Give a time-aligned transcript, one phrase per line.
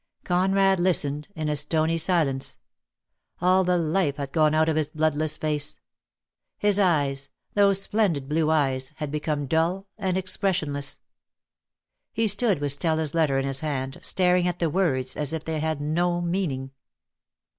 [0.23, 2.57] Conrad listened in a stony silence.
[3.39, 5.77] All the life had gone out of his bloodless face.
[6.57, 11.01] His eyes— those splendid blue eyes— had become dull and expressionless.
[12.11, 15.59] He stood with Stella's letter in his hand, staring at the words as if they
[15.59, 16.71] had no meaning.